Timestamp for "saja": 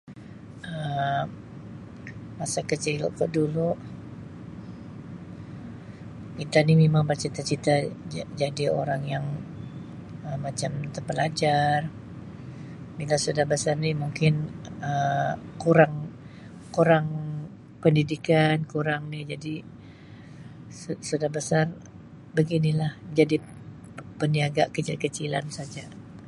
25.57-25.85